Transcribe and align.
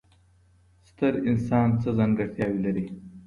ستر 0.89 1.13
انسان 1.29 1.67
څه 1.81 1.89
ځانګړتیاوې 1.97 2.59
لري؟ 2.65 2.85